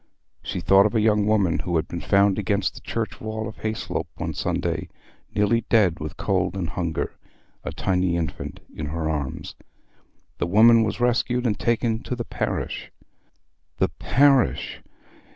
[0.41, 3.61] She thought of a young woman who had been found against the church wall at
[3.63, 4.89] Hayslope one Sunday,
[5.35, 9.53] nearly dead with cold and hunger—a tiny infant in her arms.
[10.39, 12.91] The woman was rescued and taken to the parish.
[13.77, 14.81] "The parish!"